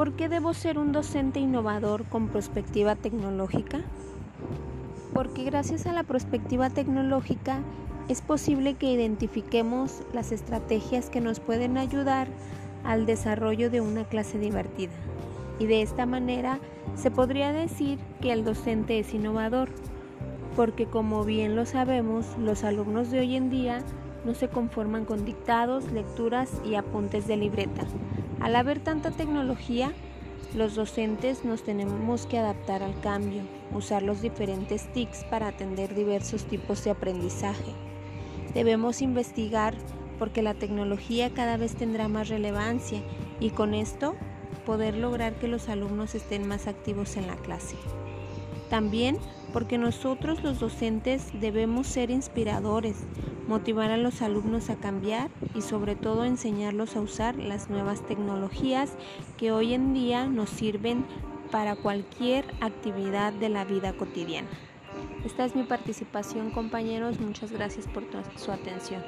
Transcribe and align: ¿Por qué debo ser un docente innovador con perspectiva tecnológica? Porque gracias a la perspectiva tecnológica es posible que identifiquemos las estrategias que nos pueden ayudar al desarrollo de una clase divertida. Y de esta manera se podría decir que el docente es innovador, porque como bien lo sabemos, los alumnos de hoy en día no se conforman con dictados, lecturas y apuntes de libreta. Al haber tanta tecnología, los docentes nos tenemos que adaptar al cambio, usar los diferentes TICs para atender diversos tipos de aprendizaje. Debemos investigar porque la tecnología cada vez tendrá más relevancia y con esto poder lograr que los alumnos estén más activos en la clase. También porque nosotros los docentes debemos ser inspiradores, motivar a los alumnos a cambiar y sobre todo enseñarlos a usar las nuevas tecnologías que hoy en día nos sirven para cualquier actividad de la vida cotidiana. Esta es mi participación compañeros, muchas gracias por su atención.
¿Por 0.00 0.14
qué 0.14 0.30
debo 0.30 0.54
ser 0.54 0.78
un 0.78 0.92
docente 0.92 1.40
innovador 1.40 2.06
con 2.06 2.28
perspectiva 2.28 2.96
tecnológica? 2.96 3.82
Porque 5.12 5.44
gracias 5.44 5.84
a 5.84 5.92
la 5.92 6.04
perspectiva 6.04 6.70
tecnológica 6.70 7.58
es 8.08 8.22
posible 8.22 8.72
que 8.72 8.90
identifiquemos 8.90 10.00
las 10.14 10.32
estrategias 10.32 11.10
que 11.10 11.20
nos 11.20 11.38
pueden 11.38 11.76
ayudar 11.76 12.28
al 12.82 13.04
desarrollo 13.04 13.68
de 13.68 13.82
una 13.82 14.04
clase 14.04 14.38
divertida. 14.38 14.94
Y 15.58 15.66
de 15.66 15.82
esta 15.82 16.06
manera 16.06 16.60
se 16.94 17.10
podría 17.10 17.52
decir 17.52 17.98
que 18.22 18.32
el 18.32 18.42
docente 18.42 19.00
es 19.00 19.12
innovador, 19.12 19.68
porque 20.56 20.86
como 20.86 21.26
bien 21.26 21.56
lo 21.56 21.66
sabemos, 21.66 22.24
los 22.38 22.64
alumnos 22.64 23.10
de 23.10 23.18
hoy 23.18 23.36
en 23.36 23.50
día 23.50 23.84
no 24.24 24.32
se 24.32 24.48
conforman 24.48 25.04
con 25.04 25.26
dictados, 25.26 25.92
lecturas 25.92 26.50
y 26.64 26.76
apuntes 26.76 27.26
de 27.26 27.36
libreta. 27.36 27.82
Al 28.40 28.56
haber 28.56 28.80
tanta 28.80 29.10
tecnología, 29.10 29.92
los 30.54 30.74
docentes 30.74 31.44
nos 31.44 31.62
tenemos 31.62 32.24
que 32.26 32.38
adaptar 32.38 32.82
al 32.82 32.98
cambio, 33.00 33.42
usar 33.74 34.02
los 34.02 34.22
diferentes 34.22 34.90
TICs 34.92 35.24
para 35.24 35.48
atender 35.48 35.94
diversos 35.94 36.44
tipos 36.46 36.82
de 36.82 36.90
aprendizaje. 36.90 37.72
Debemos 38.54 39.02
investigar 39.02 39.74
porque 40.18 40.42
la 40.42 40.54
tecnología 40.54 41.30
cada 41.30 41.58
vez 41.58 41.74
tendrá 41.74 42.08
más 42.08 42.30
relevancia 42.30 43.02
y 43.40 43.50
con 43.50 43.74
esto 43.74 44.16
poder 44.64 44.96
lograr 44.96 45.34
que 45.34 45.46
los 45.46 45.68
alumnos 45.68 46.14
estén 46.14 46.48
más 46.48 46.66
activos 46.66 47.16
en 47.16 47.26
la 47.26 47.36
clase. 47.36 47.76
También 48.70 49.18
porque 49.52 49.78
nosotros 49.78 50.42
los 50.42 50.60
docentes 50.60 51.28
debemos 51.40 51.86
ser 51.86 52.10
inspiradores, 52.10 52.96
motivar 53.50 53.90
a 53.90 53.96
los 53.96 54.22
alumnos 54.22 54.70
a 54.70 54.76
cambiar 54.76 55.28
y 55.56 55.62
sobre 55.62 55.96
todo 55.96 56.24
enseñarlos 56.24 56.94
a 56.94 57.00
usar 57.00 57.34
las 57.34 57.68
nuevas 57.68 58.06
tecnologías 58.06 58.92
que 59.36 59.50
hoy 59.50 59.74
en 59.74 59.92
día 59.92 60.26
nos 60.26 60.50
sirven 60.50 61.04
para 61.50 61.74
cualquier 61.74 62.44
actividad 62.60 63.32
de 63.32 63.48
la 63.48 63.64
vida 63.64 63.92
cotidiana. 63.92 64.48
Esta 65.24 65.44
es 65.44 65.56
mi 65.56 65.64
participación 65.64 66.52
compañeros, 66.52 67.18
muchas 67.18 67.50
gracias 67.50 67.88
por 67.88 68.04
su 68.36 68.52
atención. 68.52 69.02